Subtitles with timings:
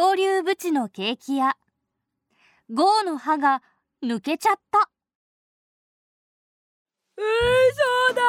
[0.00, 1.56] 恐竜ブチのケーキ屋
[2.72, 3.62] ゴーの歯が
[4.00, 4.88] 抜けちゃった。
[7.16, 8.22] 嘘だ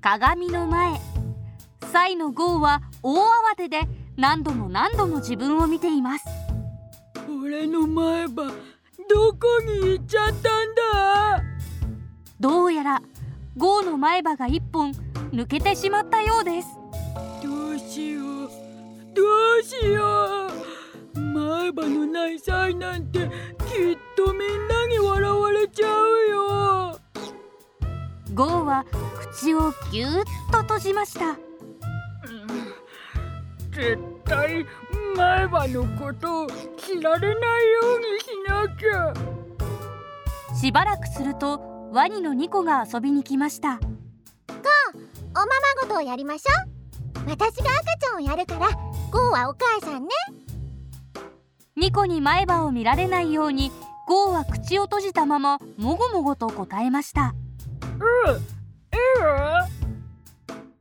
[0.00, 1.00] 鏡の前
[1.92, 3.80] サイのゴーは大慌てで
[4.16, 6.24] 何度も何度も自分を見ています。
[7.28, 8.34] 俺の前歯
[9.10, 10.40] どこに行っちゃったん
[10.76, 11.42] だ？
[12.38, 13.02] どうやら
[13.56, 14.92] ゴーの前歯が一本
[15.32, 16.68] 抜けてしまったようです
[17.98, 18.50] しよう
[19.12, 19.22] ど
[19.60, 20.46] うしよ
[21.16, 21.20] う。
[21.20, 23.28] 前歯のないサイなんてきっ
[24.16, 27.00] とみんなに笑われちゃうよ。
[28.34, 28.84] ゴーは
[29.32, 31.36] 口をぎゅーっと閉じました。
[33.72, 34.64] 絶対
[35.16, 39.12] 前歯のことを知られないようにしなきゃ。
[40.54, 43.80] しばらくするとワニのニコが遊びに来ました。
[45.30, 45.50] おまま
[45.82, 46.67] ごとをやりましょう
[47.28, 48.70] 私が赤ちゃんをやるから
[49.12, 50.08] ゴーはお母さんね。
[51.76, 53.70] ニコに前歯を見られないように
[54.06, 57.34] ゴーは口を閉じたままもごもごと答えました。
[57.82, 58.40] うんい
[59.20, 59.68] いわ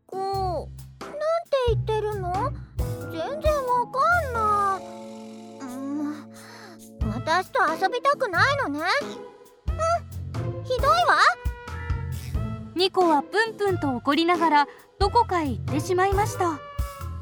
[0.08, 2.32] ゴーなんて言ってるの？
[3.12, 4.84] 全然わかんない。
[5.60, 8.80] うん私と遊びたくないのね。
[9.68, 11.20] うんひどいわ。
[12.76, 14.68] ニコはプンプンと怒りながら
[15.00, 16.60] どこかへ行ってしまいました。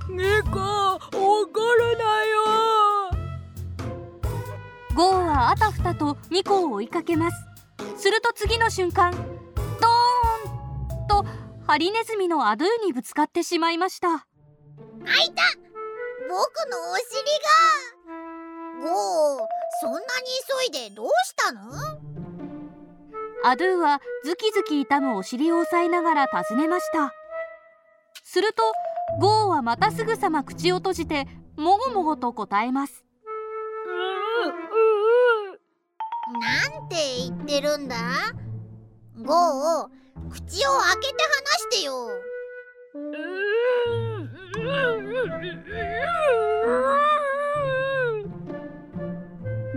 [0.09, 2.43] 猫怒るなよ。
[4.95, 7.37] ゴーはあたふたとニコを追いかけます。
[7.97, 9.21] すると次の瞬間ドー
[11.03, 11.25] ンと
[11.67, 14.09] ハリネズミのアドゥにぶつかってしまいました。
[14.09, 15.43] あいた。
[16.27, 16.31] 僕
[16.69, 17.23] のお尻
[18.81, 18.89] が。
[18.89, 19.47] ゴー
[19.81, 20.05] そんなに
[20.71, 21.61] 急いでどうしたの？
[23.43, 27.13] アドゥはズキズキ痛むお尻を押さえながら尋ねました
[28.27, 28.63] すると
[29.21, 31.27] ゴーはまたすぐさま口を閉じて
[31.57, 33.05] もごもごと答えます。
[36.41, 37.95] なんて言ってるんだ？
[39.23, 39.89] ゴー
[40.31, 41.93] 口を開けて話してよ。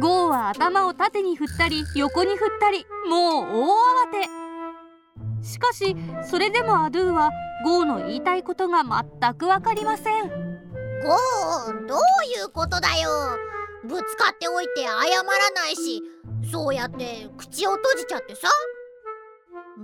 [0.01, 5.47] ゴーは頭を縦に振ったり横に振ったりもう大慌て。
[5.47, 5.95] しかし
[6.25, 7.31] それでもアドゥは
[7.65, 10.29] ゴーの言いたいことが全く分かりません。
[10.29, 13.11] ゴーどういうことだよ。
[13.85, 16.03] ぶつかっておいて謝らないし
[16.51, 18.49] そうやって口を閉じちゃってさ。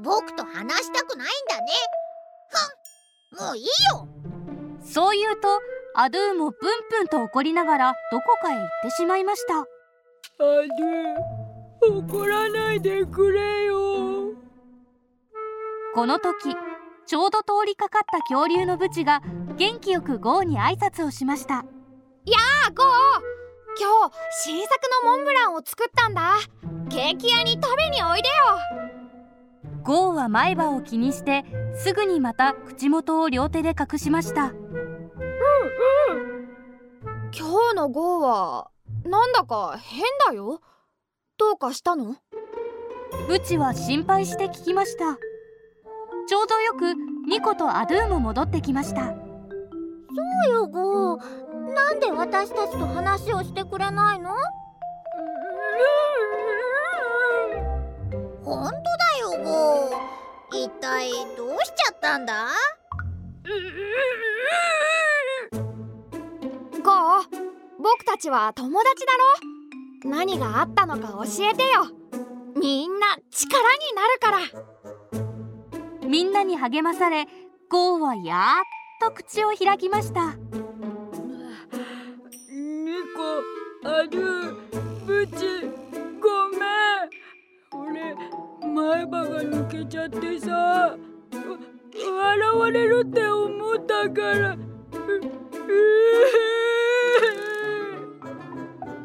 [0.02, 1.72] 僕と話したくないんだね。
[3.30, 4.08] ふんもういいよ。
[4.84, 5.48] そう言うと
[5.96, 9.58] アドゥもプンプンと怒りながらどこかへ行ってしまいました。
[9.58, 9.64] ア
[11.80, 14.32] ドゥ怒らないでくれよ。
[15.94, 16.56] この時
[17.06, 19.22] ちょうど通りかかった恐竜のブチが
[19.56, 21.58] 元気よくゴーに挨拶をしました。
[21.58, 21.64] あ
[22.74, 22.86] ゴー。
[23.78, 26.36] 今日新作のモンブランを作ったんだ。
[26.88, 28.34] ケーキ屋に食べにおいでよ。
[29.82, 31.44] ゴーは前歯を気にして
[31.74, 34.52] すぐにまた口元を両手で隠しました。
[37.36, 38.70] 今日のゴーは
[39.04, 40.60] なんだか変だよ。
[41.36, 42.16] どうかしたの？
[43.28, 45.18] ブチは心配して聞きました
[46.26, 46.94] ちょうどよく
[47.28, 49.06] ニコとアドゥも戻ってきました。
[49.06, 49.14] そ
[50.50, 51.20] うよゴー。
[51.74, 54.34] なんで私たちと話をしてくれないの？
[58.42, 58.80] 本当だ
[59.20, 60.64] よゴー。
[60.64, 62.48] 一体どうしちゃったんだ？
[66.82, 67.24] ゴー
[67.82, 69.12] 僕たちは友達だ
[70.04, 70.10] ろ？
[70.10, 71.86] 何があったのか教えてよ。
[72.56, 74.38] みんな力になるから
[76.04, 77.26] みんなに励まされ
[77.70, 78.64] ゴーはやっ
[79.00, 80.36] と口を開きました。
[82.50, 83.42] 猫
[83.84, 84.54] アドゥ
[85.06, 85.32] ブチ
[86.20, 87.08] ごめん。
[87.72, 88.14] 俺
[88.74, 90.98] 前歯が抜けちゃってさわ
[92.16, 94.50] 笑われるって思ったから。
[94.52, 94.58] う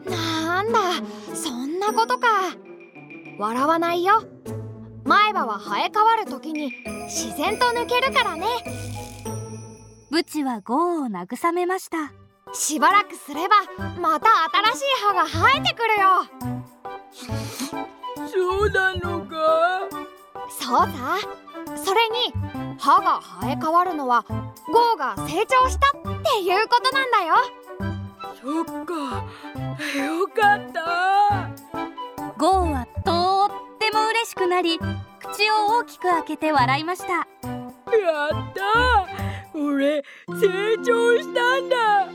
[0.10, 0.80] なんだ
[1.34, 2.28] そんなことか。
[3.38, 4.22] 笑わないよ
[5.10, 6.72] 前歯は生え変わる時に
[7.06, 8.46] 自然と抜けるからね。
[10.12, 12.14] ブチはゴーを慰めました。
[12.54, 13.56] しばらくすれば
[14.00, 14.28] また
[14.72, 16.08] 新しい歯が生えてくるよ。
[18.32, 19.90] そうなのか？
[20.48, 21.18] そうさ。
[21.76, 22.32] それに
[22.78, 26.08] 歯が生え変わるのはゴーが成長したって
[26.44, 27.34] いうことなんだよ。
[28.40, 28.94] そっか。
[29.98, 31.09] よかった
[34.40, 34.86] くなり口
[35.52, 37.14] を大きく開けて笑いました。
[37.14, 37.28] やっ
[38.54, 42.08] た俺成長したんだ。